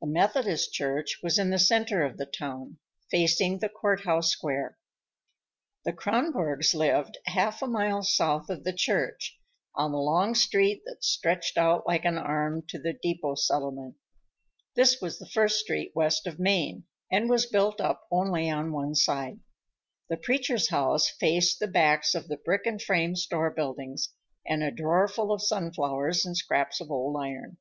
The 0.00 0.06
Methodist 0.06 0.72
Church 0.72 1.18
was 1.24 1.40
in 1.40 1.50
the 1.50 1.58
center 1.58 2.04
of 2.04 2.18
the 2.18 2.24
town, 2.24 2.78
facing 3.10 3.58
the 3.58 3.68
court 3.68 4.02
house 4.02 4.30
square. 4.30 4.78
The 5.84 5.92
Kronborgs 5.92 6.72
lived 6.72 7.18
half 7.26 7.62
a 7.62 7.66
mile 7.66 8.04
south 8.04 8.48
of 8.48 8.62
the 8.62 8.72
church, 8.72 9.36
on 9.74 9.90
the 9.90 9.98
long 9.98 10.36
street 10.36 10.82
that 10.86 11.02
stretched 11.02 11.58
out 11.58 11.84
like 11.84 12.04
an 12.04 12.16
arm 12.16 12.62
to 12.68 12.78
the 12.78 12.92
depot 12.92 13.34
settlement. 13.34 13.96
This 14.76 15.00
was 15.00 15.18
the 15.18 15.26
first 15.28 15.58
street 15.58 15.90
west 15.96 16.28
of 16.28 16.38
Main, 16.38 16.84
and 17.10 17.28
was 17.28 17.46
built 17.46 17.80
up 17.80 18.06
only 18.08 18.48
on 18.48 18.70
one 18.70 18.94
side. 18.94 19.40
The 20.08 20.16
preacher's 20.16 20.68
house 20.70 21.08
faced 21.08 21.58
the 21.58 21.66
backs 21.66 22.14
of 22.14 22.28
the 22.28 22.36
brick 22.36 22.66
and 22.66 22.80
frame 22.80 23.16
store 23.16 23.50
buildings 23.50 24.10
and 24.46 24.62
a 24.62 24.70
draw 24.70 25.08
full 25.08 25.32
of 25.32 25.42
sunflowers 25.42 26.24
and 26.24 26.36
scraps 26.36 26.80
of 26.80 26.88
old 26.88 27.16
iron. 27.20 27.56